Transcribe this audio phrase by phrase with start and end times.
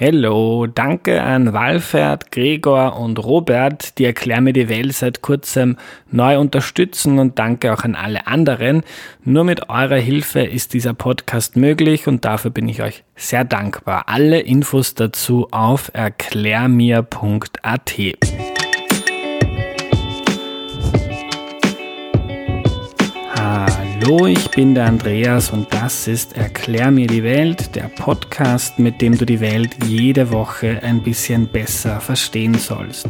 [0.00, 5.76] Hallo, danke an Walfert, Gregor und Robert, die Erklär mir die Welt seit kurzem
[6.12, 8.84] neu unterstützen und danke auch an alle anderen.
[9.24, 14.04] Nur mit eurer Hilfe ist dieser Podcast möglich und dafür bin ich euch sehr dankbar.
[14.06, 17.98] Alle Infos dazu auf erklärmir.at.
[24.08, 29.02] Hallo, ich bin der Andreas und das ist Erklär mir die Welt, der Podcast, mit
[29.02, 33.06] dem du die Welt jede Woche ein bisschen besser verstehen sollst.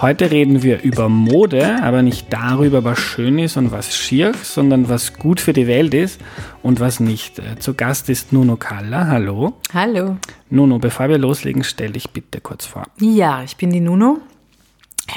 [0.00, 4.88] Heute reden wir über Mode, aber nicht darüber, was schön ist und was schier, sondern
[4.88, 6.20] was gut für die Welt ist
[6.64, 7.40] und was nicht.
[7.60, 9.06] Zu Gast ist Nuno Kalla.
[9.06, 9.52] Hallo.
[9.72, 10.16] Hallo.
[10.50, 12.82] Nuno, bevor wir loslegen, stell dich bitte kurz vor.
[12.98, 14.18] Ja, ich bin die Nuno.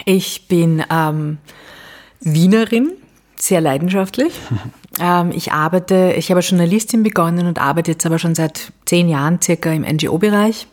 [0.05, 1.39] Ich bin ähm,
[2.19, 2.91] Wienerin,
[3.45, 4.33] sehr leidenschaftlich.
[4.97, 9.09] Ähm, ich arbeite, ich habe als Journalistin begonnen und arbeite jetzt aber schon seit zehn
[9.09, 10.67] Jahren circa im NGO-Bereich.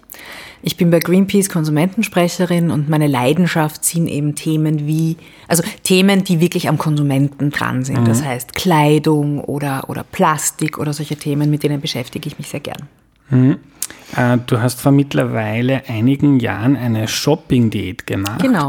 [0.62, 5.16] Ich bin bei Greenpeace Konsumentensprecherin und meine Leidenschaft sind eben Themen wie,
[5.48, 8.02] also Themen, die wirklich am Konsumenten dran sind.
[8.02, 8.05] Mhm.
[8.05, 12.60] Das heißt Kleidung oder, oder Plastik oder solche Themen, mit denen beschäftige ich mich sehr
[12.60, 12.88] gern.
[13.30, 13.56] Mhm.
[14.14, 18.41] Äh, du hast vor mittlerweile einigen Jahren eine Shopping-Diät gemacht.
[18.41, 18.69] Genau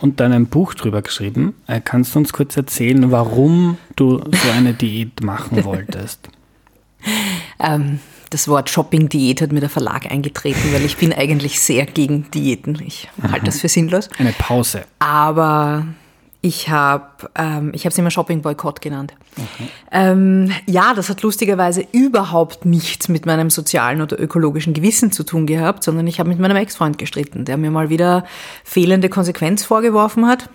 [0.00, 1.54] und dann ein Buch drüber geschrieben.
[1.66, 6.28] Äh, kannst du uns kurz erzählen, warum du so eine Diät machen wolltest?
[7.60, 12.30] ähm, das Wort Shopping-Diät hat mir der Verlag eingetreten, weil ich bin eigentlich sehr gegen
[12.30, 12.78] Diäten.
[12.84, 14.10] Ich halte das für sinnlos.
[14.18, 14.84] Eine Pause.
[14.98, 15.86] Aber
[16.40, 19.14] ich habe ähm, ich es immer Shopping-Boykott genannt.
[19.36, 19.68] Okay.
[19.90, 25.46] Ähm, ja, das hat lustigerweise überhaupt nichts mit meinem sozialen oder ökologischen Gewissen zu tun
[25.46, 28.24] gehabt, sondern ich habe mit meinem Ex-Freund gestritten, der mir mal wieder
[28.62, 30.48] fehlende Konsequenz vorgeworfen hat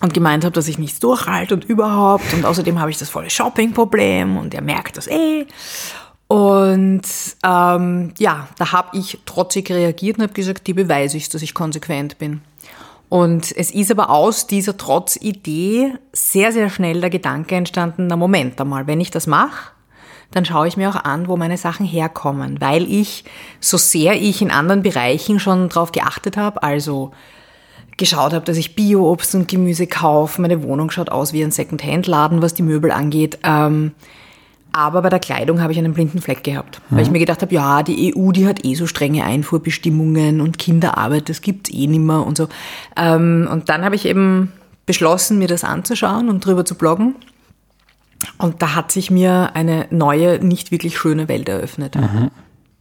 [0.00, 2.32] und gemeint hat, dass ich nichts durchhalte und überhaupt.
[2.32, 5.46] Und außerdem habe ich das volle Shopping-Problem und er merkt das eh.
[6.28, 7.02] Und
[7.44, 11.54] ähm, ja, da habe ich trotzig reagiert und habe gesagt, die beweise ich, dass ich
[11.54, 12.40] konsequent bin.
[13.12, 18.58] Und es ist aber aus dieser Trotzidee sehr, sehr schnell der Gedanke entstanden, na Moment
[18.58, 19.72] einmal, wenn ich das mache,
[20.30, 23.24] dann schaue ich mir auch an, wo meine Sachen herkommen, weil ich,
[23.60, 27.10] so sehr ich in anderen Bereichen schon darauf geachtet habe, also
[27.98, 32.40] geschaut habe, dass ich Bio-Obst und Gemüse kaufe, meine Wohnung schaut aus wie ein Second-Hand-Laden,
[32.40, 33.92] was die Möbel angeht, ähm,
[34.72, 36.96] aber bei der Kleidung habe ich einen blinden Fleck gehabt, mhm.
[36.96, 40.58] weil ich mir gedacht habe, ja, die EU, die hat eh so strenge Einfuhrbestimmungen und
[40.58, 42.48] Kinderarbeit, das gibt's eh nimmer und so.
[42.96, 44.52] Ähm, und dann habe ich eben
[44.86, 47.14] beschlossen, mir das anzuschauen und drüber zu bloggen.
[48.38, 51.96] Und da hat sich mir eine neue, nicht wirklich schöne Welt eröffnet.
[51.96, 52.30] Mhm.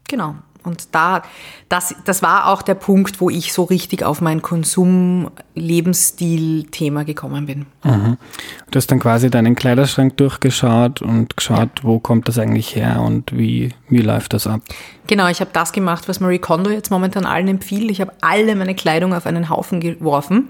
[0.07, 0.35] Genau.
[0.63, 1.23] Und da,
[1.69, 7.65] das, das war auch der Punkt, wo ich so richtig auf mein Konsum-Lebensstil-Thema gekommen bin.
[7.83, 8.17] Mhm.
[8.69, 11.83] Du hast dann quasi deinen Kleiderschrank durchgeschaut und geschaut, ja.
[11.83, 14.61] wo kommt das eigentlich her und wie, wie läuft das ab?
[15.07, 17.91] Genau, ich habe das gemacht, was Marie Kondo jetzt momentan allen empfiehlt.
[17.91, 20.49] Ich habe alle meine Kleidung auf einen Haufen geworfen.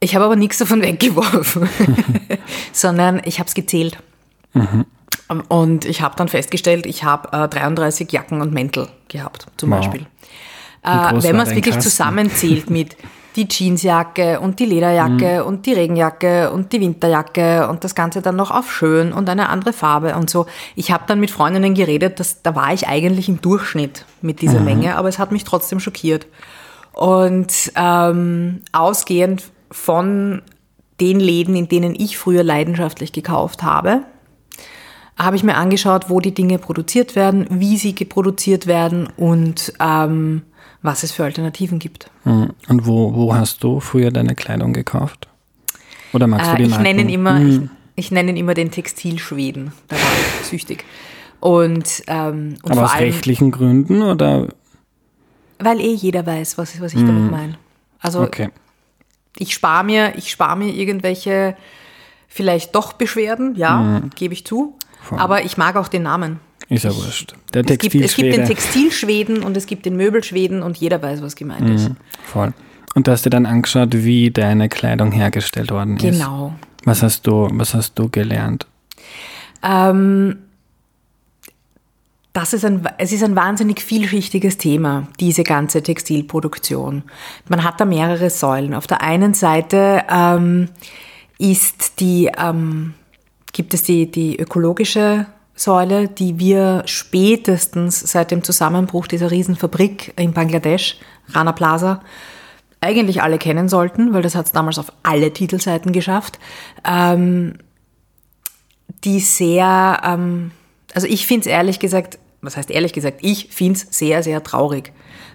[0.00, 1.68] Ich habe aber nichts davon weggeworfen,
[2.72, 3.98] sondern ich habe es gezählt.
[4.54, 4.86] Mhm.
[5.48, 9.78] Und ich habe dann festgestellt, ich habe äh, 33 Jacken und Mäntel gehabt, zum wow.
[9.78, 10.06] Beispiel.
[10.82, 11.90] Äh, wenn man es wirklich Kasten?
[11.90, 12.96] zusammenzählt mit
[13.36, 15.46] die Jeansjacke und die Lederjacke mhm.
[15.46, 19.48] und die Regenjacke und die Winterjacke und das Ganze dann noch auf schön und eine
[19.48, 20.46] andere Farbe und so.
[20.74, 24.58] Ich habe dann mit Freundinnen geredet, dass, da war ich eigentlich im Durchschnitt mit dieser
[24.58, 24.64] mhm.
[24.64, 26.26] Menge, aber es hat mich trotzdem schockiert.
[26.92, 30.42] Und ähm, ausgehend von
[31.00, 34.02] den Läden, in denen ich früher leidenschaftlich gekauft habe,
[35.18, 40.42] habe ich mir angeschaut, wo die Dinge produziert werden, wie sie produziert werden und ähm,
[40.80, 42.10] was es für Alternativen gibt.
[42.24, 42.50] Mhm.
[42.68, 45.28] Und wo, wo hast du früher deine Kleidung gekauft?
[46.12, 47.70] Oder magst du die äh, ich nenne ihn immer, mhm.
[47.96, 49.72] ich, ich nenne ihn immer den Textilschweden.
[49.88, 50.02] Da war
[50.40, 50.84] ich süchtig.
[51.40, 54.48] Und, ähm, und Aber aus allem, rechtlichen Gründen oder?
[55.58, 57.06] Weil eh jeder weiß, was, was ich mhm.
[57.06, 57.58] damit meine.
[58.00, 58.50] Also okay.
[59.36, 61.56] ich spare mir, ich spare mir irgendwelche
[62.28, 64.10] vielleicht doch Beschwerden, ja, mhm.
[64.14, 64.76] gebe ich zu.
[65.10, 66.40] Aber ich mag auch den Namen.
[66.68, 67.34] Ist ja wurscht.
[67.54, 71.22] Der es, gibt, es gibt den Textilschweden und es gibt den Möbelschweden und jeder weiß,
[71.22, 71.90] was gemeint mhm, ist.
[72.24, 72.52] Voll.
[72.94, 76.02] Und du hast dir dann angeschaut, wie deine Kleidung hergestellt worden ist.
[76.02, 76.54] Genau.
[76.84, 78.66] Was hast du, was hast du gelernt?
[79.62, 80.36] Ähm,
[82.32, 87.02] das ist ein, es ist ein wahnsinnig vielschichtiges Thema, diese ganze Textilproduktion.
[87.48, 88.74] Man hat da mehrere Säulen.
[88.74, 90.68] Auf der einen Seite ähm,
[91.38, 92.94] ist die ähm,
[93.58, 95.26] gibt es die, die ökologische
[95.56, 101.00] Säule, die wir spätestens seit dem Zusammenbruch dieser Riesenfabrik in Bangladesch,
[101.30, 102.00] Rana Plaza,
[102.80, 106.38] eigentlich alle kennen sollten, weil das hat es damals auf alle Titelseiten geschafft,
[106.84, 107.54] ähm,
[109.02, 110.52] die sehr, ähm,
[110.94, 114.44] also ich finde es ehrlich gesagt, was heißt ehrlich gesagt, ich finde es sehr, sehr
[114.44, 114.92] traurig,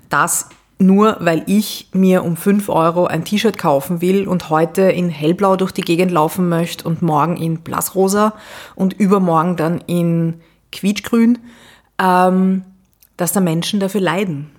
[0.08, 0.48] das
[0.80, 5.56] nur weil ich mir um 5 Euro ein T-Shirt kaufen will und heute in hellblau
[5.56, 8.34] durch die Gegend laufen möchte und morgen in blassrosa
[8.76, 10.42] und übermorgen dann in
[10.72, 11.40] quietschgrün,
[12.00, 12.64] ähm,
[13.18, 14.50] dass da Menschen dafür leiden.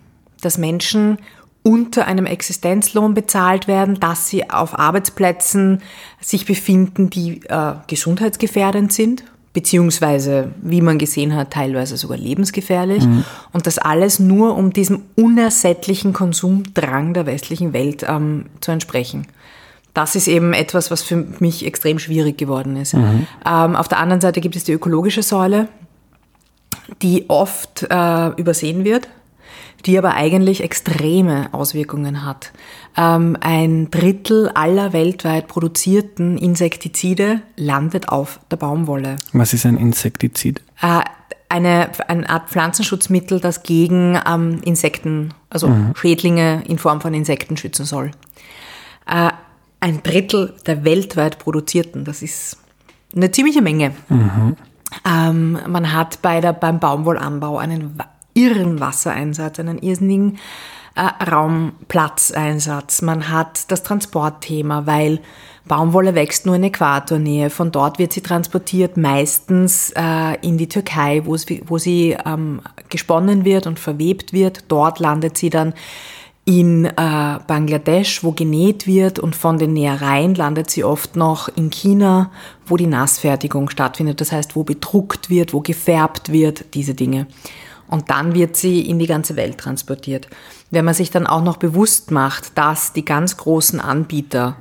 [0.41, 1.19] Dass Menschen
[1.63, 5.81] unter einem Existenzlohn bezahlt werden, dass sie auf Arbeitsplätzen
[6.21, 13.07] sich befinden, die äh, gesundheitsgefährdend sind, beziehungsweise, wie man gesehen hat, teilweise sogar lebensgefährlich.
[13.07, 13.25] Mhm.
[13.53, 19.27] Und das alles nur, um diesem unersättlichen Konsumdrang der westlichen Welt ähm, zu entsprechen.
[19.95, 22.95] Das ist eben etwas, was für mich extrem schwierig geworden ist.
[22.95, 23.29] Mhm.
[23.47, 25.69] Ähm, auf der anderen Seite gibt es die ökologische Säule,
[27.01, 29.09] die oft äh, übersehen wird
[29.87, 32.53] die aber eigentlich extreme Auswirkungen hat.
[32.97, 39.17] Ähm, ein Drittel aller weltweit produzierten Insektizide landet auf der Baumwolle.
[39.33, 40.63] Was ist ein Insektizid?
[40.81, 41.01] Äh,
[41.49, 45.95] eine, eine Art Pflanzenschutzmittel, das gegen ähm, Insekten, also mhm.
[45.97, 48.13] Schädlinge in Form von Insekten schützen soll.
[49.07, 49.31] Äh,
[49.81, 52.59] ein Drittel der weltweit produzierten, das ist
[53.15, 53.93] eine ziemliche Menge.
[54.09, 54.57] Mhm.
[55.07, 57.99] Ähm, man hat bei der, beim Baumwollanbau einen
[58.35, 60.39] irren Wassereinsatz, einen irrsinnigen
[60.95, 63.03] äh, Raumplatzeinsatz.
[63.03, 65.21] Man hat das Transportthema, weil
[65.67, 67.49] Baumwolle wächst nur in Äquatornähe.
[67.49, 72.61] Von dort wird sie transportiert, meistens äh, in die Türkei, wo, es, wo sie ähm,
[72.91, 74.65] gesponnen wird und verwebt wird.
[74.69, 75.73] Dort landet sie dann
[76.45, 76.93] in äh,
[77.47, 82.31] Bangladesch, wo genäht wird und von den Nähereien landet sie oft noch in China,
[82.67, 84.21] wo die Nassfertigung stattfindet.
[84.21, 87.27] Das heißt, wo bedruckt wird, wo gefärbt wird, diese Dinge.
[87.89, 90.29] Und dann wird sie in die ganze Welt transportiert.
[90.75, 94.57] Wenn man sich dann auch noch bewusst macht, dass die ganz großen Anbieter,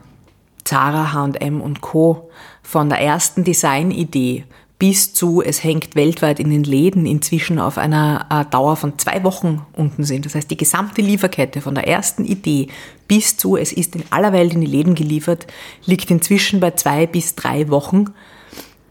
[0.64, 2.30] Zara, H&M und Co.,
[2.62, 4.46] von der ersten Designidee
[4.78, 9.24] bis zu, es hängt weltweit in den Läden inzwischen auf einer äh, Dauer von zwei
[9.24, 10.26] Wochen unten sind.
[10.26, 12.68] Das heißt, die gesamte Lieferkette von der ersten Idee
[13.08, 15.48] bis zu, es ist in aller Welt in die Läden geliefert,
[15.86, 18.14] liegt inzwischen bei zwei bis drei Wochen.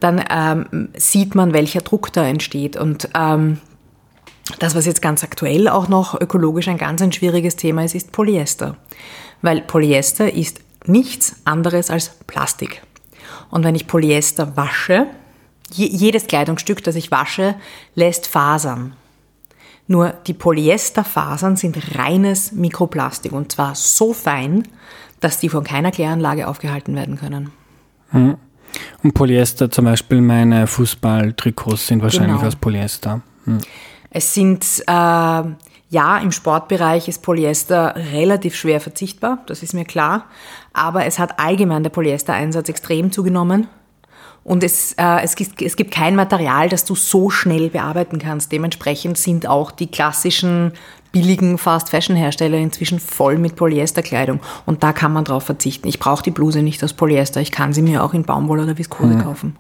[0.01, 2.77] Dann ähm, sieht man, welcher Druck da entsteht.
[2.77, 3.59] Und ähm,
[4.59, 8.13] das, was jetzt ganz aktuell auch noch ökologisch ein ganz ein schwieriges Thema ist, ist
[8.13, 8.77] Polyester.
[9.41, 12.83] Weil Polyester ist nichts anderes als Plastik.
[13.51, 15.07] Und wenn ich Polyester wasche,
[15.71, 17.55] jedes Kleidungsstück, das ich wasche,
[17.95, 18.95] lässt Fasern.
[19.87, 24.69] Nur die Polyesterfasern sind reines Mikroplastik und zwar so fein,
[25.21, 27.51] dass die von keiner Kläranlage aufgehalten werden können.
[28.11, 28.37] Hm.
[29.03, 32.47] Und Polyester, zum Beispiel meine Fußballtrikots sind wahrscheinlich genau.
[32.47, 33.21] aus Polyester.
[33.45, 33.59] Hm.
[34.15, 40.27] Es sind, äh, ja, im Sportbereich ist Polyester relativ schwer verzichtbar, das ist mir klar.
[40.75, 43.69] Aber es hat allgemein der Polyestereinsatz extrem zugenommen.
[44.45, 48.53] Und es, äh, es, gibt, es gibt kein Material, das du so schnell bearbeiten kannst.
[48.53, 50.73] Dementsprechend sind auch die klassischen
[51.13, 54.41] billigen Fast-Fashion-Hersteller inzwischen voll mit Polyesterkleidung.
[54.67, 55.87] Und da kann man drauf verzichten.
[55.89, 57.41] Ich brauche die Bluse nicht aus Polyester.
[57.41, 59.23] Ich kann sie mir auch in Baumwolle oder Viskose mhm.
[59.23, 59.57] kaufen.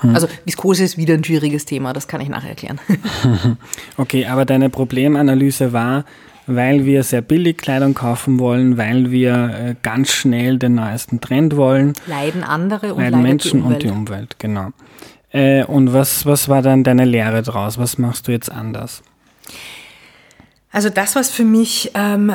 [0.00, 0.14] Hm.
[0.14, 2.80] Also Viskose ist wieder ein schwieriges Thema, das kann ich nachher erklären.
[3.96, 6.04] Okay, aber deine Problemanalyse war,
[6.46, 11.56] weil wir sehr billig Kleidung kaufen wollen, weil wir äh, ganz schnell den neuesten Trend
[11.56, 11.94] wollen.
[12.06, 14.70] Leiden andere und leiden Menschen die und die Umwelt, genau.
[15.30, 17.78] Äh, und was, was war dann deine Lehre draus?
[17.78, 19.02] Was machst du jetzt anders?
[20.70, 22.32] Also das, was für mich ähm,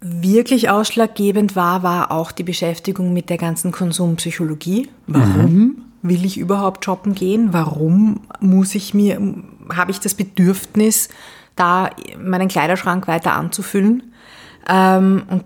[0.00, 4.88] wirklich ausschlaggebend war, war auch die Beschäftigung mit der ganzen Konsumpsychologie.
[5.06, 5.42] Warum?
[5.42, 7.52] Mhm will ich überhaupt shoppen gehen?
[7.52, 9.20] Warum muss ich mir,
[9.74, 11.08] habe ich das Bedürfnis,
[11.56, 14.12] da meinen Kleiderschrank weiter anzufüllen?
[14.68, 15.44] Ähm, und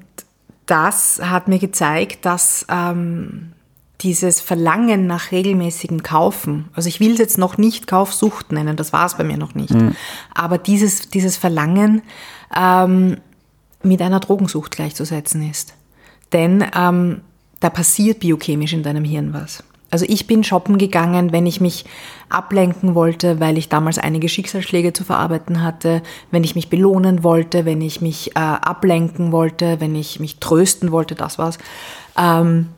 [0.67, 3.53] das hat mir gezeigt, dass ähm,
[4.01, 8.93] dieses Verlangen nach regelmäßigem Kaufen, also ich will es jetzt noch nicht Kaufsucht nennen, das
[8.93, 9.95] war es bei mir noch nicht, mhm.
[10.35, 12.03] aber dieses, dieses Verlangen
[12.57, 13.19] ähm,
[13.83, 15.75] mit einer Drogensucht gleichzusetzen ist.
[16.33, 17.23] Denn ähm,
[17.61, 19.63] da passiert biochemisch in deinem Hirn was.
[19.91, 21.85] Also ich bin shoppen gegangen, wenn ich mich
[22.29, 27.65] ablenken wollte, weil ich damals einige Schicksalsschläge zu verarbeiten hatte, wenn ich mich belohnen wollte,
[27.65, 31.59] wenn ich mich äh, ablenken wollte, wenn ich mich trösten wollte, das war's.
[32.17, 32.69] Ähm,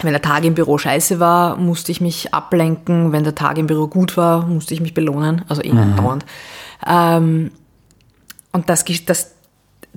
[0.00, 3.10] wenn der Tag im Büro scheiße war, musste ich mich ablenken.
[3.10, 5.44] Wenn der Tag im Büro gut war, musste ich mich belohnen.
[5.48, 5.96] Also eh mhm.
[5.96, 6.24] dauernd.
[6.86, 7.50] Ähm,
[8.52, 9.32] und das, das,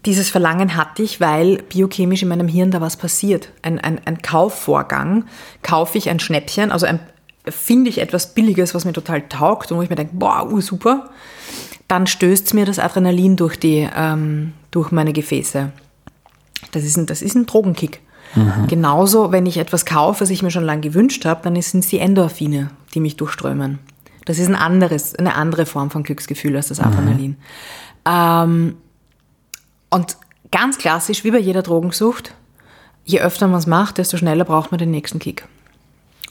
[0.05, 3.49] dieses Verlangen hatte ich, weil biochemisch in meinem Hirn da was passiert.
[3.61, 5.25] Ein, ein, ein Kaufvorgang.
[5.61, 6.99] Kaufe ich ein Schnäppchen, also ein,
[7.47, 10.61] finde ich etwas Billiges, was mir total taugt und wo ich mir denke, boah, uh,
[10.61, 11.09] super,
[11.87, 15.71] dann stößt mir das Adrenalin durch, die, ähm, durch meine Gefäße.
[16.71, 18.01] Das ist ein, das ist ein Drogenkick.
[18.35, 18.67] Mhm.
[18.67, 21.89] Genauso, wenn ich etwas kaufe, was ich mir schon lange gewünscht habe, dann sind es
[21.89, 23.79] die Endorphine, die mich durchströmen.
[24.25, 27.31] Das ist ein anderes, eine andere Form von Glücksgefühl als das Adrenalin.
[27.31, 27.37] Mhm.
[28.05, 28.75] Ähm,
[29.91, 30.17] Und
[30.51, 32.33] ganz klassisch, wie bei jeder Drogensucht,
[33.05, 35.45] je öfter man es macht, desto schneller braucht man den nächsten Kick.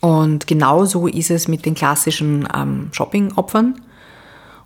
[0.00, 3.80] Und genau so ist es mit den klassischen ähm, Shopping-Opfern.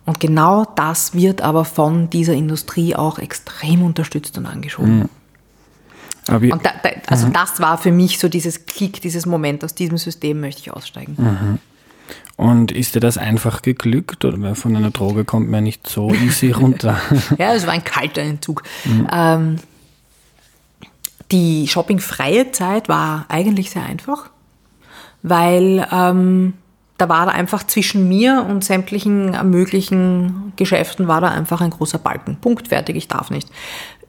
[0.05, 5.09] Und genau das wird aber von dieser Industrie auch extrem unterstützt und angeschoben.
[6.29, 6.51] Mhm.
[6.51, 7.33] und da, da, also mhm.
[7.33, 11.15] das war für mich so dieses Klick, dieses Moment, aus diesem System möchte ich aussteigen.
[11.17, 11.59] Mhm.
[12.37, 14.25] Und ist dir das einfach geglückt?
[14.25, 16.99] Oder von einer Droge kommt man nicht so easy runter?
[17.37, 18.63] ja, es war ein kalter Entzug.
[18.83, 19.07] Mhm.
[19.11, 19.55] Ähm,
[21.31, 24.29] die shoppingfreie Zeit war eigentlich sehr einfach,
[25.23, 26.53] weil ähm,
[26.97, 31.97] da war da einfach zwischen mir und sämtlichen möglichen Geschäften war da einfach ein großer
[31.97, 32.37] Balken.
[32.37, 33.49] Punkt, fertig, ich darf nicht.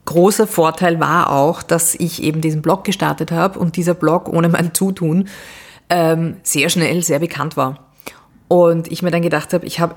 [0.04, 4.48] Großer Vorteil war auch, dass ich eben diesen Blog gestartet habe und dieser Blog ohne
[4.48, 5.28] mein Zutun
[5.90, 7.85] ähm, sehr schnell sehr bekannt war.
[8.48, 9.96] Und ich mir dann gedacht habe, ich habe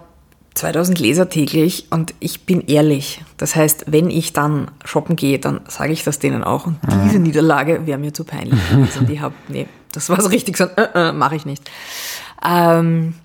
[0.55, 3.23] 2000 Leser täglich und ich bin ehrlich.
[3.37, 6.65] Das heißt, wenn ich dann shoppen gehe, dann sage ich das denen auch.
[6.65, 8.59] Und diese Niederlage wäre mir zu peinlich.
[8.73, 11.69] Also die habe, nee, das war so richtig so, äh, äh, mache ich nicht.
[12.45, 13.15] Ähm,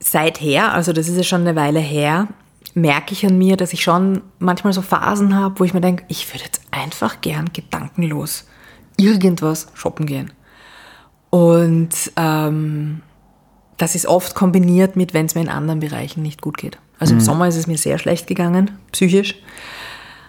[0.00, 2.28] seither, also das ist ja schon eine Weile her,
[2.74, 6.04] merke ich an mir, dass ich schon manchmal so Phasen habe, wo ich mir denke,
[6.08, 8.46] ich würde jetzt einfach gern gedankenlos
[8.96, 10.32] irgendwas shoppen gehen.
[11.30, 13.02] Und ähm,
[13.76, 16.78] das ist oft kombiniert mit, wenn es mir in anderen Bereichen nicht gut geht.
[16.98, 17.20] Also mhm.
[17.20, 19.34] im Sommer ist es mir sehr schlecht gegangen, psychisch.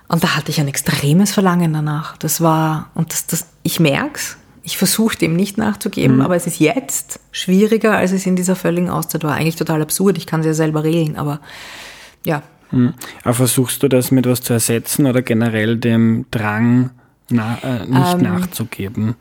[0.07, 2.17] Und da hatte ich ein extremes Verlangen danach.
[2.17, 6.21] Das war, und das, das, ich merke es, ich versuche dem nicht nachzugeben, mhm.
[6.21, 9.35] aber es ist jetzt schwieriger, als es in dieser völligen Auszeit war.
[9.35, 11.39] Eigentlich total absurd, ich kann es ja selber regeln, aber
[12.23, 12.41] ja.
[12.71, 12.93] Mhm.
[13.23, 16.91] Aber versuchst du das mit was zu ersetzen oder generell dem Drang
[17.29, 19.15] na, äh, nicht ähm, nachzugeben?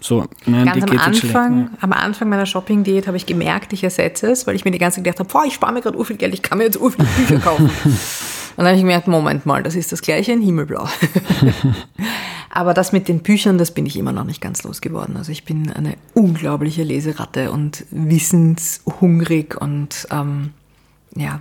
[0.00, 4.46] So, nein, Ganz am Anfang, am Anfang meiner Shopping-Diät habe ich gemerkt, ich ersetze es,
[4.46, 6.34] weil ich mir die ganze Zeit gedacht habe, boah, ich spare mir gerade viel Geld,
[6.34, 7.64] ich kann mir jetzt viel Bücher kaufen.
[7.64, 10.88] Und dann habe ich gemerkt, Moment mal, das ist das gleiche in Himmelblau.
[12.50, 15.16] Aber das mit den Büchern, das bin ich immer noch nicht ganz losgeworden.
[15.16, 20.50] Also ich bin eine unglaubliche Leseratte und wissenshungrig und ähm,
[21.14, 21.40] ja.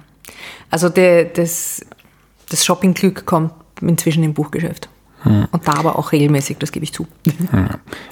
[0.69, 1.85] Also der, das,
[2.49, 4.89] das Shopping-Glück kommt inzwischen im Buchgeschäft.
[5.27, 5.47] Hm.
[5.51, 7.07] Und da aber auch regelmäßig, das gebe ich zu.
[7.51, 7.69] Hm.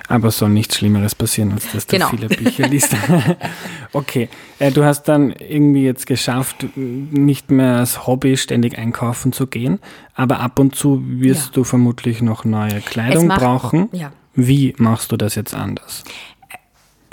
[0.07, 2.09] Aber soll nichts Schlimmeres passieren, als dass du genau.
[2.09, 2.95] viele Bücher liest.
[3.93, 4.29] okay,
[4.59, 9.79] äh, du hast dann irgendwie jetzt geschafft, nicht mehr als Hobby ständig einkaufen zu gehen,
[10.13, 11.51] aber ab und zu wirst ja.
[11.53, 13.89] du vermutlich noch neue Kleidung macht, brauchen.
[13.91, 14.11] Ja.
[14.35, 16.03] Wie machst du das jetzt anders?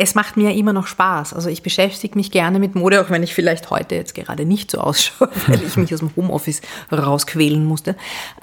[0.03, 1.33] Es macht mir immer noch Spaß.
[1.33, 4.73] Also ich beschäftige mich gerne mit Mode, auch wenn ich vielleicht heute jetzt gerade nicht
[4.73, 7.95] so ausschaue, weil ich mich aus dem Homeoffice rausquälen musste.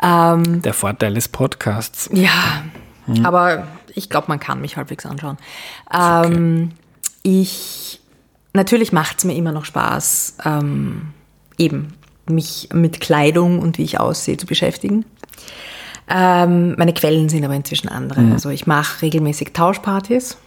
[0.01, 2.09] Ähm, Der Vorteil des Podcasts.
[2.13, 2.63] Ja,
[3.07, 3.25] hm.
[3.25, 5.37] aber ich glaube, man kann mich halbwegs anschauen.
[5.93, 7.41] Ähm, okay.
[7.41, 7.99] Ich,
[8.53, 11.09] natürlich macht es mir immer noch Spaß, ähm,
[11.57, 11.93] eben
[12.25, 15.03] mich mit Kleidung und wie ich aussehe zu beschäftigen.
[16.07, 18.21] Ähm, meine Quellen sind aber inzwischen andere.
[18.21, 18.31] Mhm.
[18.31, 20.37] Also ich mache regelmäßig Tauschpartys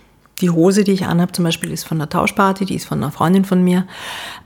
[0.40, 3.12] die Hose, die ich anhabe, zum Beispiel, ist von einer Tauschparty, die ist von einer
[3.12, 3.86] Freundin von mir.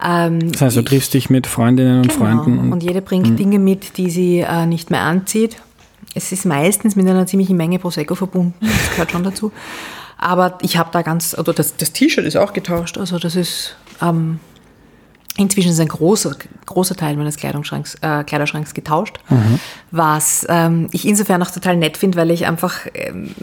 [0.05, 2.59] Ähm, das heißt, du ich, triffst dich mit Freundinnen und genau, Freunden.
[2.59, 3.37] Und, und jede bringt mh.
[3.37, 5.57] Dinge mit, die sie äh, nicht mehr anzieht.
[6.14, 9.52] Es ist meistens mit einer ziemlichen Menge Prosecco verbunden, das gehört schon dazu.
[10.19, 13.76] Aber ich habe da ganz, also das, das T-Shirt ist auch getauscht, also das ist
[14.00, 14.40] ähm,
[15.37, 19.61] inzwischen ist ein großer, großer Teil meines Kleidungsschranks, äh, Kleiderschranks getauscht, mhm.
[19.90, 23.35] was ähm, ich insofern auch total nett finde, weil ich einfach ähm,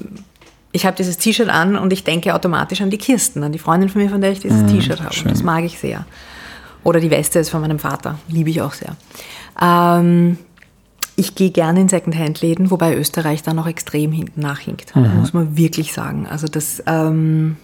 [0.74, 3.90] ich habe dieses T-Shirt an und ich denke automatisch an die Kirsten, an die Freundin
[3.90, 5.16] von mir, von der ich dieses mhm, T-Shirt habe.
[5.26, 6.06] Das mag ich sehr.
[6.84, 8.98] Oder die Weste ist von meinem Vater, liebe ich auch sehr.
[9.62, 10.38] Ähm,
[11.16, 15.20] ich gehe gerne in Secondhand-Läden, wobei Österreich da noch extrem hinten nachhinkt, mhm.
[15.20, 16.26] muss man wirklich sagen.
[16.28, 17.58] Also das, ähm,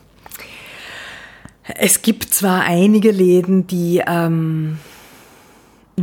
[1.64, 4.78] es gibt zwar einige Läden, die ähm,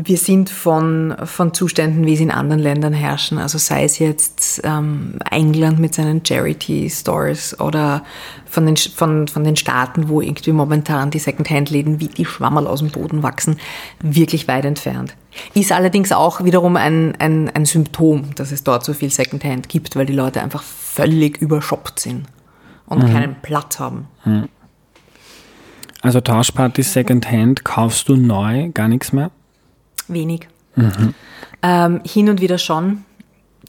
[0.05, 4.61] wir sind von, von Zuständen, wie sie in anderen Ländern herrschen, also sei es jetzt
[4.65, 8.03] ähm, England mit seinen Charity-Stores oder
[8.47, 12.81] von den, von, von den Staaten, wo irgendwie momentan die Second-Hand-Läden wie die Schwammerl aus
[12.81, 13.59] dem Boden wachsen,
[14.01, 15.17] wirklich weit entfernt.
[15.55, 19.97] Ist allerdings auch wiederum ein, ein, ein Symptom, dass es dort so viel Second-Hand gibt,
[19.97, 22.27] weil die Leute einfach völlig überschoppt sind
[22.87, 23.13] und mhm.
[23.13, 24.09] keinen Platz haben.
[24.25, 24.49] Mhm.
[26.03, 29.31] Also Tauschparty Second-Hand kaufst du neu gar nichts mehr?
[30.09, 30.49] Wenig.
[30.75, 31.15] Mhm.
[31.63, 33.05] Ähm, hin und wieder schon,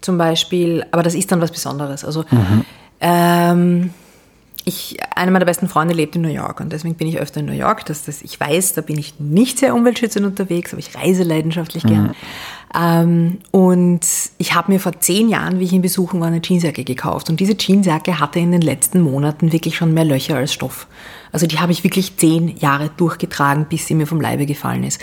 [0.01, 2.03] zum Beispiel, aber das ist dann was Besonderes.
[2.03, 2.65] Also mhm.
[2.99, 3.89] ähm,
[4.67, 7.45] ich, eine meiner besten Freunde lebt in New York und deswegen bin ich öfter in
[7.45, 7.85] New York.
[7.85, 11.85] Das, das, ich weiß, da bin ich nicht sehr umweltschützend unterwegs, aber ich reise leidenschaftlich
[11.85, 11.87] mhm.
[11.87, 12.15] gern.
[12.75, 14.01] Ähm, und
[14.37, 17.29] ich habe mir vor zehn Jahren, wie ich ihn besuchen war, eine Jeansjacke gekauft.
[17.29, 20.87] Und diese Jeansjacke hatte in den letzten Monaten wirklich schon mehr Löcher als Stoff.
[21.31, 25.01] Also die habe ich wirklich zehn Jahre durchgetragen, bis sie mir vom Leibe gefallen ist.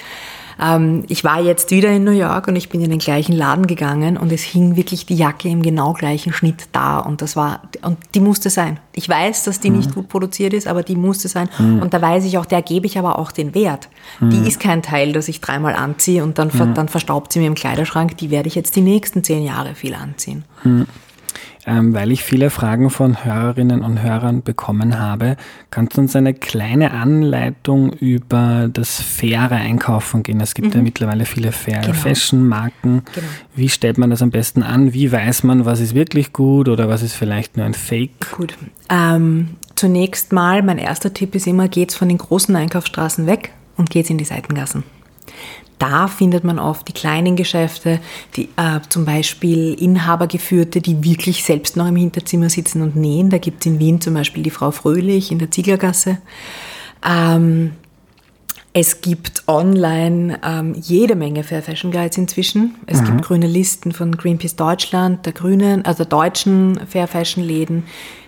[0.61, 3.67] Ähm, ich war jetzt wieder in New York und ich bin in den gleichen Laden
[3.67, 7.63] gegangen und es hing wirklich die Jacke im genau gleichen Schnitt da und das war,
[7.83, 8.79] und die musste sein.
[8.95, 9.79] Ich weiß, dass die mhm.
[9.79, 11.83] nicht gut produziert ist, aber die musste sein mhm.
[11.83, 13.89] und da weiß ich auch, der gebe ich aber auch den Wert.
[14.21, 14.31] Mhm.
[14.31, 16.75] Die ist kein Teil, das ich dreimal anziehe und dann, mhm.
[16.75, 19.95] dann verstaubt sie mir im Kleiderschrank, die werde ich jetzt die nächsten zehn Jahre viel
[19.95, 20.45] anziehen.
[21.67, 25.37] Ähm, weil ich viele Fragen von Hörerinnen und Hörern bekommen habe.
[25.71, 30.41] Kannst du uns eine kleine Anleitung über das faire Einkaufen geben?
[30.41, 30.75] Es gibt mhm.
[30.75, 31.95] ja mittlerweile viele faire genau.
[31.95, 33.03] Fashion-Marken.
[33.14, 33.26] Genau.
[33.55, 34.93] Wie stellt man das am besten an?
[34.93, 38.33] Wie weiß man, was ist wirklich gut oder was ist vielleicht nur ein Fake?
[38.33, 38.55] Gut.
[38.91, 43.91] Ähm, zunächst mal, mein erster Tipp ist immer, geht's von den großen Einkaufsstraßen weg und
[43.91, 44.85] geht's in die Seitengassen.
[45.85, 48.00] Da findet man oft die kleinen Geschäfte,
[48.37, 53.29] die äh, zum Beispiel Inhabergeführte, die wirklich selbst noch im Hinterzimmer sitzen und nähen.
[53.29, 56.17] Da gibt es in Wien zum Beispiel die Frau Fröhlich in der Zieglergasse.
[57.07, 57.73] Ähm,
[58.73, 62.76] es gibt online ähm, jede Menge Fair Fashion Guides inzwischen.
[62.87, 63.05] Es mhm.
[63.05, 67.85] gibt grüne Listen von Greenpeace Deutschland, der grünen, also der deutschen Fair Fashion Läden.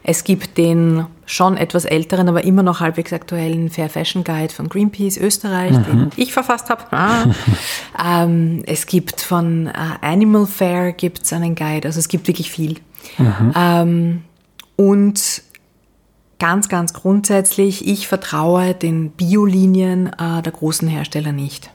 [0.08, 4.68] Es gibt den schon etwas älteren, aber immer noch halbwegs aktuellen Fair Fashion Guide von
[4.68, 5.82] Greenpeace Österreich, mhm.
[5.82, 6.84] den ich verfasst habe.
[6.92, 8.22] Ah.
[8.22, 12.76] ähm, es gibt von äh, Animal Fair gibt's einen Guide, also es gibt wirklich viel.
[13.18, 13.52] Mhm.
[13.56, 14.22] Ähm,
[14.76, 15.42] und
[16.38, 21.70] ganz, ganz grundsätzlich, ich vertraue den Biolinien äh, der großen Hersteller nicht.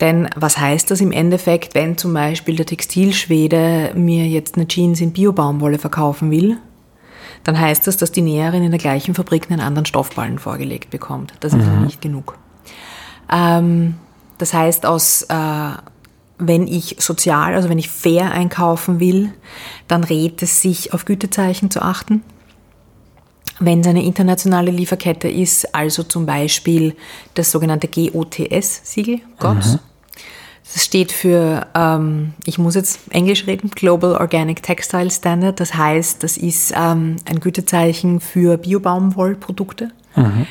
[0.00, 5.00] Denn was heißt das im Endeffekt, wenn zum Beispiel der Textilschwede mir jetzt eine Jeans
[5.00, 6.58] in Biobaumwolle verkaufen will?
[7.46, 11.32] Dann heißt das, dass die Näherin in der gleichen Fabrik einen anderen Stoffballen vorgelegt bekommt.
[11.40, 11.84] Das ist mhm.
[11.84, 12.36] nicht genug.
[13.32, 13.94] Ähm,
[14.36, 15.70] das heißt, aus, äh,
[16.38, 19.32] wenn ich sozial, also wenn ich fair einkaufen will,
[19.86, 22.22] dann rät es sich, auf Gütezeichen zu achten
[23.58, 26.94] wenn es eine internationale Lieferkette ist, also zum Beispiel
[27.34, 29.78] das sogenannte GOTS-Siegel, GOTS.
[30.72, 35.58] Das steht für, ähm, ich muss jetzt Englisch reden, Global Organic Textile Standard.
[35.60, 40.46] Das heißt, das ist ähm, ein Gütezeichen für Biobaumwollprodukte, mhm.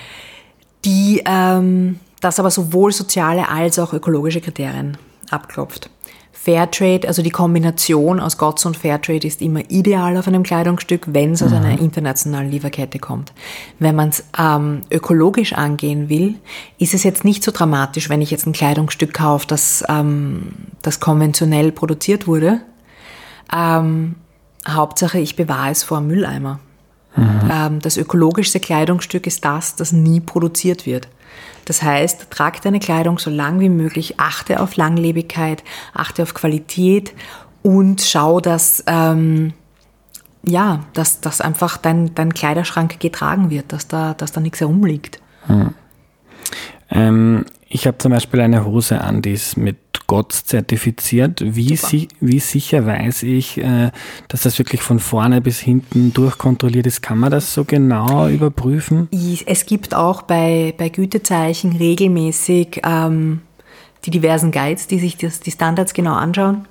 [0.84, 4.98] die ähm, das aber sowohl soziale als auch ökologische Kriterien
[5.30, 5.90] abklopft.
[6.38, 11.32] Fairtrade, also die Kombination aus GOTS und Fairtrade ist immer ideal auf einem Kleidungsstück, wenn
[11.32, 11.58] es aus mhm.
[11.58, 13.32] einer internationalen Lieferkette kommt.
[13.80, 16.36] Wenn man es ähm, ökologisch angehen will,
[16.78, 21.00] ist es jetzt nicht so dramatisch, wenn ich jetzt ein Kleidungsstück kaufe, das, ähm, das
[21.00, 22.62] konventionell produziert wurde.
[23.52, 24.16] Ähm,
[24.68, 26.60] Hauptsache, ich bewahre es vor Mülleimer.
[27.16, 27.50] Mhm.
[27.52, 31.08] Ähm, das ökologischste Kleidungsstück ist das, das nie produziert wird.
[31.66, 37.14] Das heißt, trag deine Kleidung so lang wie möglich, achte auf Langlebigkeit, achte auf Qualität
[37.64, 39.54] und schau, dass, ähm,
[40.44, 45.20] ja, dass, dass einfach dein, dein Kleiderschrank getragen wird, dass da, dass da nichts herumliegt.
[45.48, 45.74] Hm.
[46.92, 51.42] Ähm, ich habe zum Beispiel eine Hose an, die ist mit Gott zertifiziert.
[51.44, 53.92] Wie, si wie sicher weiß ich, äh,
[54.28, 57.02] dass das wirklich von vorne bis hinten durchkontrolliert ist?
[57.02, 59.10] Kann man das so genau überprüfen?
[59.46, 63.42] Es gibt auch bei, bei Gütezeichen regelmäßig ähm,
[64.06, 66.66] die diversen Guides, die sich das, die Standards genau anschauen.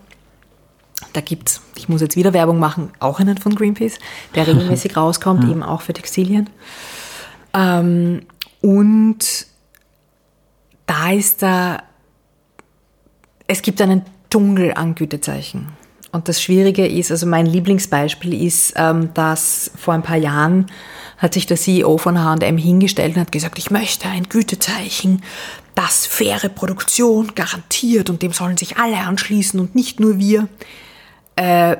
[1.12, 3.98] Da gibt es, ich muss jetzt wieder Werbung machen, auch einen von Greenpeace,
[4.34, 6.50] der regelmäßig rauskommt, eben auch für Textilien.
[7.52, 8.22] Ähm,
[8.60, 9.46] und
[10.86, 11.82] da ist da
[13.46, 15.68] es gibt einen Dschungel an Gütezeichen.
[16.12, 20.66] Und das Schwierige ist, also mein Lieblingsbeispiel ist, ähm, dass vor ein paar Jahren
[21.18, 25.22] hat sich der CEO von H&M hingestellt und hat gesagt, ich möchte ein Gütezeichen,
[25.74, 30.48] das faire Produktion garantiert und dem sollen sich alle anschließen und nicht nur wir.
[31.34, 31.76] Äh,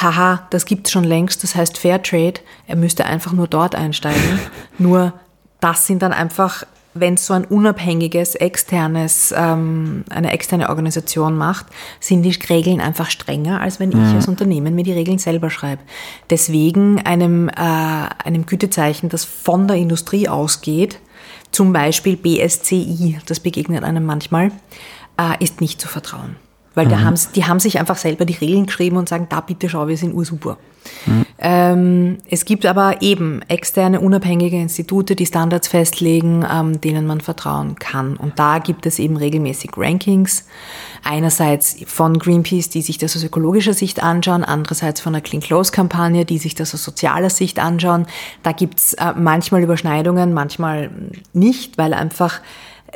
[0.00, 2.40] haha, das gibt's schon längst, das heißt Fairtrade.
[2.66, 4.40] Er müsste einfach nur dort einsteigen.
[4.78, 5.12] nur
[5.60, 11.66] das sind dann einfach wenn es so ein unabhängiges, externes, ähm, eine externe Organisation macht,
[12.00, 14.16] sind die Regeln einfach strenger, als wenn ich mhm.
[14.16, 15.82] als Unternehmen mir die Regeln selber schreibe.
[16.30, 20.98] Deswegen einem, äh, einem Gütezeichen, das von der Industrie ausgeht,
[21.52, 24.52] zum Beispiel BSCI, das begegnet einem manchmal,
[25.18, 26.36] äh, ist nicht zu vertrauen.
[26.74, 27.04] Weil mhm.
[27.04, 29.96] haben, die haben sich einfach selber die Regeln geschrieben und sagen, da bitte schau, wir
[29.96, 30.56] sind ursuper.
[31.06, 31.26] Mhm.
[31.38, 37.76] Ähm, es gibt aber eben externe, unabhängige Institute, die Standards festlegen, ähm, denen man vertrauen
[37.76, 38.16] kann.
[38.16, 40.46] Und da gibt es eben regelmäßig Rankings.
[41.02, 45.72] Einerseits von Greenpeace, die sich das aus ökologischer Sicht anschauen, andererseits von der Clean Clothes
[45.72, 48.06] Kampagne, die sich das aus sozialer Sicht anschauen.
[48.42, 50.90] Da gibt's äh, manchmal Überschneidungen, manchmal
[51.32, 52.40] nicht, weil einfach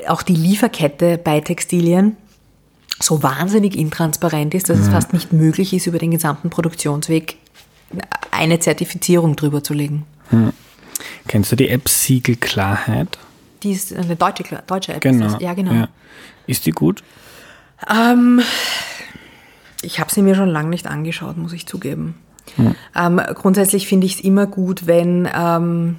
[0.08, 2.16] auch die Lieferkette bei Textilien
[3.00, 4.84] so wahnsinnig intransparent ist, dass mhm.
[4.84, 7.36] es fast nicht möglich ist, über den gesamten Produktionsweg
[8.30, 10.04] eine Zertifizierung drüber zu legen.
[10.30, 10.52] Mhm.
[11.28, 13.18] Kennst du die App Siegelklarheit?
[13.64, 15.00] die ist eine deutsche, deutsche App.
[15.00, 15.26] Genau.
[15.26, 15.40] Ist.
[15.40, 15.72] Ja, genau.
[15.72, 15.88] Ja.
[16.46, 17.02] Ist die gut?
[17.90, 18.40] Ähm,
[19.82, 22.14] ich habe sie mir schon lange nicht angeschaut, muss ich zugeben.
[22.56, 22.74] Hm.
[22.94, 25.96] Ähm, grundsätzlich finde ich es immer gut, wenn, ähm,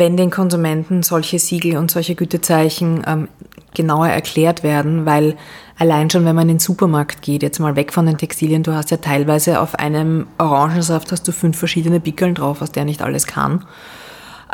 [0.00, 3.28] wenn den Konsumenten solche Siegel und solche Gütezeichen ähm,
[3.74, 5.36] genauer erklärt werden, weil
[5.78, 8.74] allein schon, wenn man in den Supermarkt geht, jetzt mal weg von den Textilien, du
[8.74, 13.02] hast ja teilweise auf einem Orangensaft hast du fünf verschiedene Pickeln drauf, was der nicht
[13.02, 13.64] alles kann.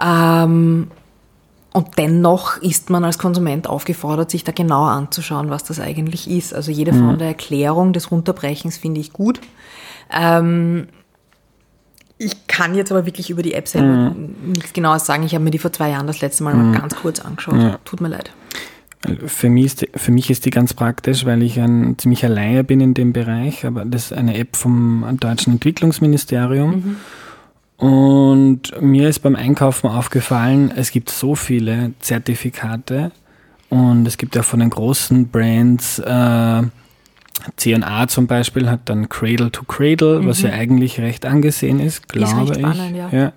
[0.05, 0.89] Ähm,
[1.73, 6.55] und dennoch ist man als Konsument aufgefordert, sich da genauer anzuschauen, was das eigentlich ist.
[6.55, 7.19] Also jede Form mhm.
[7.19, 9.41] der Erklärung, des Runterbrechens finde ich gut.
[10.13, 10.89] Ähm,
[12.19, 14.53] ich kann jetzt aber wirklich über die App selber mhm.
[14.55, 15.25] nichts Genaues sagen.
[15.25, 16.71] Ich habe mir die vor zwei Jahren das letzte Mal mhm.
[16.71, 17.57] mal ganz kurz angeschaut.
[17.57, 17.79] Ja.
[17.85, 18.31] Tut mir leid.
[19.27, 22.65] Für mich, ist die, für mich ist die ganz praktisch, weil ich ein ziemlicher Laie
[22.65, 26.71] bin in dem Bereich, aber das ist eine App vom deutschen Entwicklungsministerium.
[26.71, 26.97] Mhm.
[27.87, 33.13] Und mir ist beim Einkaufen aufgefallen, es gibt so viele Zertifikate
[33.69, 36.63] und es gibt ja von den großen Brands, äh,
[37.57, 40.27] C&A zum Beispiel hat dann Cradle to Cradle, mhm.
[40.27, 42.67] was ja eigentlich recht angesehen ist, glaube ist ich.
[42.67, 43.09] Spannend, ja.
[43.11, 43.33] ja.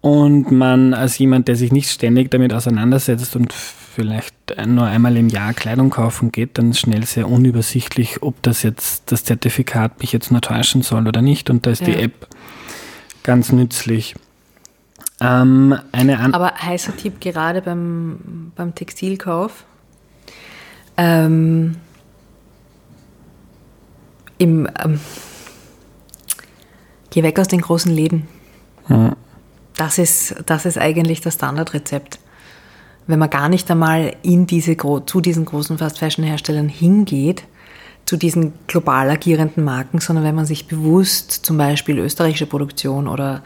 [0.00, 4.34] Und man als jemand, der sich nicht ständig damit auseinandersetzt und vielleicht
[4.66, 9.24] nur einmal im Jahr Kleidung kaufen geht, dann schnell sehr unübersichtlich, ob das jetzt das
[9.24, 11.48] Zertifikat mich jetzt nur täuschen soll oder nicht.
[11.48, 11.86] Und da ist ja.
[11.86, 12.26] die App
[13.22, 14.14] ganz nützlich.
[15.20, 19.64] Ähm, eine Aber heißer Tipp gerade beim, beim Textilkauf.
[20.96, 21.76] Ähm,
[24.38, 25.00] im, ähm,
[27.10, 28.28] geh weg aus den großen Läden.
[28.88, 29.16] Ja.
[29.76, 32.18] Das, ist, das ist eigentlich das Standardrezept.
[33.06, 37.44] Wenn man gar nicht einmal in diese, zu diesen großen Fast-Fashion-Herstellern hingeht,
[38.06, 43.42] zu diesen global agierenden Marken, sondern wenn man sich bewusst zum Beispiel österreichische Produktion oder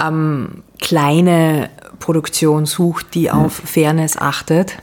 [0.00, 4.76] ähm, kleine Produktion sucht, die auf Fairness achtet,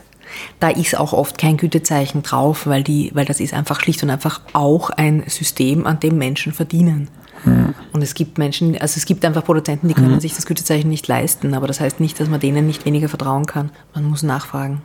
[0.60, 4.10] da ist auch oft kein Gütezeichen drauf, weil, die, weil das ist einfach schlicht und
[4.10, 7.08] einfach auch ein System, an dem Menschen verdienen.
[7.44, 7.74] Mhm.
[7.92, 10.20] Und es gibt Menschen, also es gibt einfach Produzenten, die können mhm.
[10.20, 13.46] sich das Gütezeichen nicht leisten, aber das heißt nicht, dass man denen nicht weniger vertrauen
[13.46, 13.70] kann.
[13.94, 14.82] Man muss nachfragen.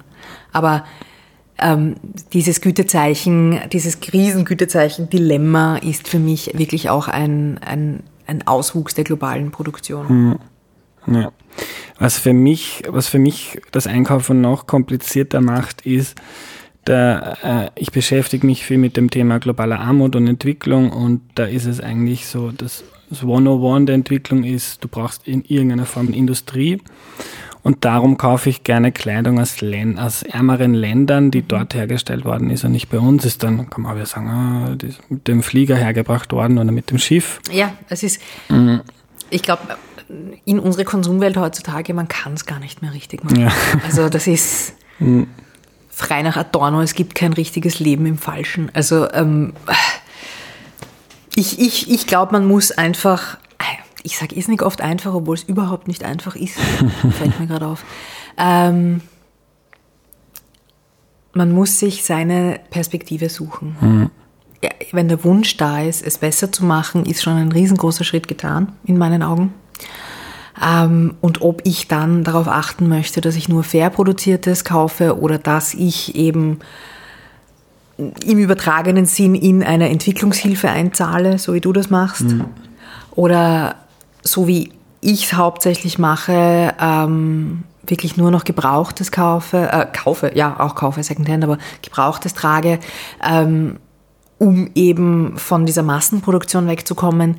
[0.51, 0.83] Aber
[1.57, 1.95] ähm,
[2.33, 9.51] dieses Gütezeichen, dieses Krisengütezeichen-Dilemma ist für mich wirklich auch ein, ein, ein Auswuchs der globalen
[9.51, 10.07] Produktion.
[10.07, 10.39] Mhm.
[11.07, 11.31] Ja.
[11.97, 16.15] Was für mich, was für mich das Einkaufen noch komplizierter macht, ist,
[16.85, 21.45] da, äh, ich beschäftige mich viel mit dem Thema globaler Armut und Entwicklung und da
[21.45, 26.09] ist es eigentlich so, dass das 101 der Entwicklung ist, du brauchst in irgendeiner Form
[26.13, 26.79] Industrie
[27.61, 32.49] und darum kaufe ich gerne Kleidung aus, Län aus ärmeren Ländern, die dort hergestellt worden
[32.51, 33.43] ist und nicht bei uns ist.
[33.43, 36.71] Dann kann man auch wieder sagen, ah, die ist mit dem Flieger hergebracht worden oder
[36.71, 37.41] mit dem Schiff.
[37.51, 38.81] Ja, es ist, mhm.
[39.29, 39.61] ich glaube,
[40.45, 43.39] in unserer Konsumwelt heutzutage, man kann es gar nicht mehr richtig machen.
[43.41, 43.51] Ja.
[43.85, 45.27] Also das ist mhm.
[45.89, 48.71] frei nach Adorno, es gibt kein richtiges Leben im Falschen.
[48.73, 49.53] Also ähm,
[51.35, 53.37] ich, ich, ich glaube, man muss einfach
[54.03, 56.57] ich sage ist nicht oft einfach, obwohl es überhaupt nicht einfach ist,
[57.11, 57.83] fällt mir gerade auf.
[58.37, 59.01] Ähm,
[61.33, 63.75] man muss sich seine Perspektive suchen.
[63.79, 64.09] Mhm.
[64.63, 68.27] Ja, wenn der Wunsch da ist, es besser zu machen, ist schon ein riesengroßer Schritt
[68.27, 69.53] getan, in meinen Augen.
[70.61, 75.37] Ähm, und ob ich dann darauf achten möchte, dass ich nur fair produziertes kaufe oder
[75.37, 76.59] dass ich eben
[77.97, 82.23] im übertragenen Sinn in eine Entwicklungshilfe einzahle, so wie du das machst.
[82.23, 82.45] Mhm.
[83.11, 83.75] Oder
[84.21, 90.59] so wie ich es hauptsächlich mache, ähm, wirklich nur noch Gebrauchtes kaufe, äh, kaufe, ja,
[90.59, 92.79] auch kaufe Secondhand, aber Gebrauchtes trage,
[93.23, 93.77] ähm,
[94.37, 97.37] um eben von dieser Massenproduktion wegzukommen.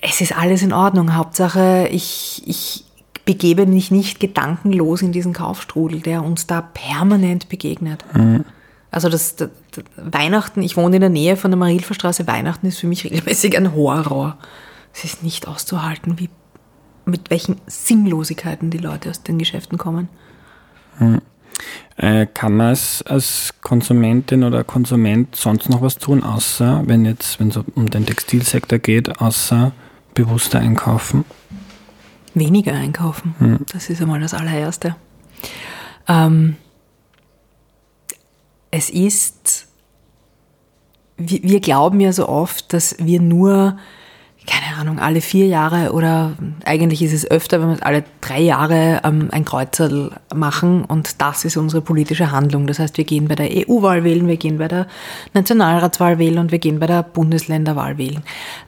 [0.00, 1.14] Es ist alles in Ordnung.
[1.14, 2.84] Hauptsache, ich, ich
[3.24, 8.04] begebe mich nicht gedankenlos in diesen Kaufstrudel, der uns da permanent begegnet.
[8.14, 8.44] Mhm.
[8.90, 12.78] Also das, das, das, Weihnachten, ich wohne in der Nähe von der Marilferstraße, Weihnachten ist
[12.78, 14.38] für mich regelmäßig ein Horror.
[14.94, 16.30] Es ist nicht auszuhalten, wie,
[17.04, 20.08] mit welchen Sinnlosigkeiten die Leute aus den Geschäften kommen.
[20.96, 21.20] Hm.
[21.96, 27.40] Äh, kann man es als Konsumentin oder Konsument sonst noch was tun, außer, wenn jetzt,
[27.40, 29.72] wenn es um den Textilsektor geht, außer
[30.14, 31.24] bewusster einkaufen?
[32.34, 33.34] Weniger einkaufen.
[33.38, 33.58] Hm.
[33.72, 34.96] Das ist einmal das allererste.
[36.06, 36.56] Ähm,
[38.70, 39.66] es ist,
[41.16, 43.78] wir, wir glauben ja so oft, dass wir nur
[44.48, 46.32] keine Ahnung, alle vier Jahre oder
[46.64, 51.44] eigentlich ist es öfter, wenn wir alle drei Jahre ähm, ein Kreuzel machen und das
[51.44, 52.66] ist unsere politische Handlung.
[52.66, 54.86] Das heißt, wir gehen bei der EU-Wahl wählen, wir gehen bei der
[55.34, 58.22] Nationalratswahl wählen und wir gehen bei der Bundesländerwahl wählen.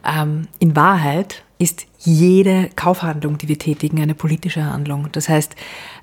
[0.05, 5.09] Ähm, in Wahrheit ist jede Kaufhandlung, die wir tätigen, eine politische Handlung.
[5.13, 5.55] Das heißt,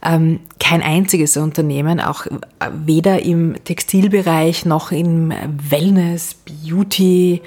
[0.03, 2.25] ähm, kein einziges Unternehmen, auch
[2.71, 5.33] weder im Textilbereich noch im
[5.69, 7.41] Wellness, Beauty,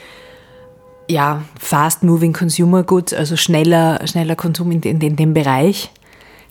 [1.11, 5.91] ja, Fast Moving Consumer Goods, also schneller, schneller Konsum in, in, in dem Bereich,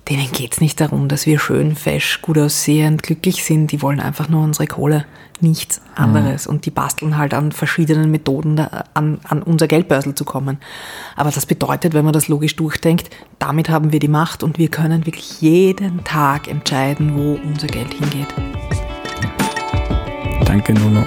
[0.09, 3.71] denen geht es nicht darum, dass wir schön, fesch, gut aussehend, glücklich sind.
[3.71, 5.05] Die wollen einfach nur unsere Kohle,
[5.39, 6.47] nichts anderes.
[6.47, 6.53] Mhm.
[6.53, 10.57] Und die basteln halt an verschiedenen Methoden, an, an unser Geldbörsel zu kommen.
[11.15, 14.69] Aber das bedeutet, wenn man das logisch durchdenkt, damit haben wir die Macht und wir
[14.69, 18.27] können wirklich jeden Tag entscheiden, wo unser Geld hingeht.
[20.45, 21.05] Danke, Nuno.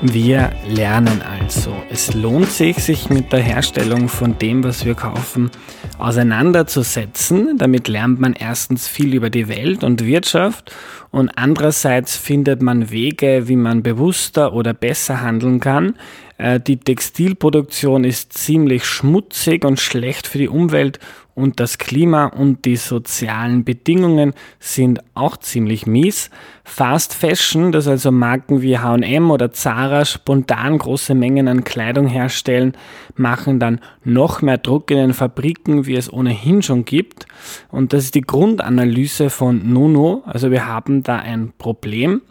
[0.00, 1.74] Wir lernen also.
[1.90, 5.50] Es lohnt sich, sich mit der Herstellung von dem, was wir kaufen,
[5.98, 7.58] auseinanderzusetzen.
[7.58, 10.72] Damit lernt man erstens viel über die Welt und Wirtschaft
[11.10, 15.94] und andererseits findet man Wege, wie man bewusster oder besser handeln kann.
[16.36, 21.00] Äh, die Textilproduktion ist ziemlich schmutzig und schlecht für die Umwelt
[21.38, 26.30] und das Klima und die sozialen Bedingungen sind auch ziemlich mies.
[26.64, 32.76] Fast Fashion, das also Marken wie H&M oder Zara spontan große Mengen an Kleidung herstellen,
[33.14, 37.26] machen dann noch mehr Druck in den Fabriken, wie es ohnehin schon gibt.
[37.70, 40.24] Und das ist die Grundanalyse von Nuno.
[40.26, 42.22] Also wir haben da ein Problem.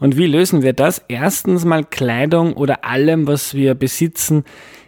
[0.00, 1.04] Und wie lösen wir das?
[1.08, 4.44] Erstens mal Kleidung oder allem, was wir besitzen,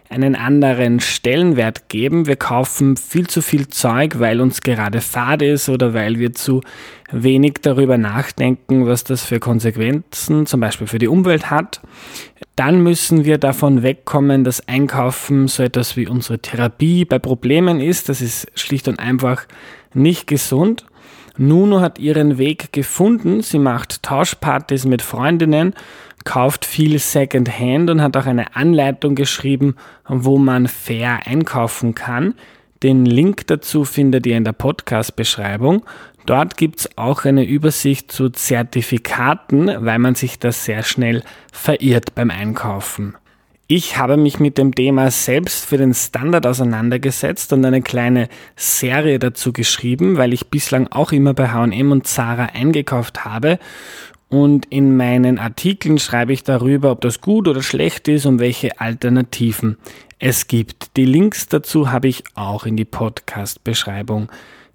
[0.09, 2.27] einen anderen Stellenwert geben.
[2.27, 6.61] Wir kaufen viel zu viel Zeug, weil uns gerade fad ist oder weil wir zu
[7.11, 11.81] wenig darüber nachdenken, was das für Konsequenzen zum Beispiel für die Umwelt hat.
[12.55, 18.09] Dann müssen wir davon wegkommen, dass Einkaufen so etwas wie unsere Therapie bei Problemen ist.
[18.09, 19.45] Das ist schlicht und einfach
[19.93, 20.85] nicht gesund.
[21.37, 23.41] Nuno hat ihren Weg gefunden.
[23.41, 25.75] Sie macht Tauschpartys mit Freundinnen
[26.27, 29.77] kauft viel Secondhand und hat auch eine Anleitung geschrieben,
[30.09, 32.33] wo man fair einkaufen kann.
[32.83, 35.85] Den Link dazu findet ihr in der Podcast-Beschreibung.
[36.25, 42.13] Dort gibt es auch eine Übersicht zu Zertifikaten, weil man sich da sehr schnell verirrt
[42.13, 43.15] beim Einkaufen.
[43.67, 49.19] Ich habe mich mit dem Thema selbst für den Standard auseinandergesetzt und eine kleine Serie
[49.19, 53.59] dazu geschrieben, weil ich bislang auch immer bei H&M und Zara eingekauft habe
[54.29, 58.79] und in meinen Artikeln schreibe ich darüber, ob das gut oder schlecht ist und welche
[58.79, 59.77] Alternativen
[60.19, 60.97] es gibt.
[60.97, 64.29] Die Links dazu habe ich auch in die Podcast-Beschreibung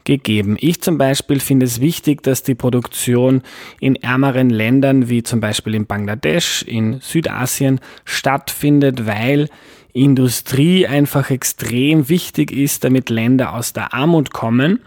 [0.04, 0.56] gegeben.
[0.58, 3.42] Ich zum Beispiel finde es wichtig, dass die Produktion
[3.80, 9.48] in ärmeren Ländern wie zum Beispiel in Bangladesch, in Südasien stattfindet, weil
[9.92, 14.80] Industrie einfach extrem wichtig ist, damit Länder aus der Armut kommen.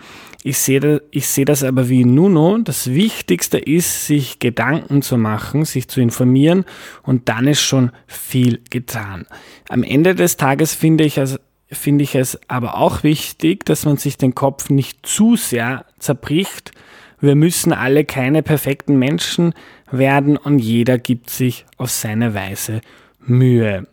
[0.48, 2.60] Ich sehe, ich sehe das aber wie Nuno.
[2.60, 6.66] Das Wichtigste ist, sich Gedanken zu machen, sich zu informieren
[7.02, 9.26] und dann ist schon viel getan.
[9.70, 11.40] Am Ende des Tages finde ich, es,
[11.72, 16.74] finde ich es aber auch wichtig, dass man sich den Kopf nicht zu sehr zerbricht.
[17.20, 19.56] Wir müssen alle keine perfekten Menschen
[19.90, 22.82] werden und jeder gibt sich auf seine Weise
[23.20, 23.88] Mühe.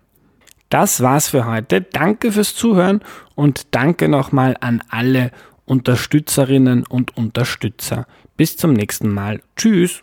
[0.68, 1.80] Das war's für heute.
[1.80, 3.00] Danke fürs Zuhören
[3.34, 5.30] und danke nochmal an alle
[5.72, 8.06] Unterstützerinnen und Unterstützer.
[8.37, 9.40] Bis zum nächsten Mal.
[9.56, 10.02] Tschüss.